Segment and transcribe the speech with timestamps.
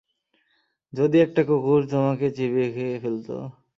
[0.93, 3.35] যদি একটা কুকুর তোমাকে চিবিয়ে খেয়ে ফেলতো?